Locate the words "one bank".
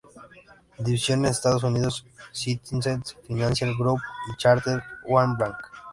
5.07-5.57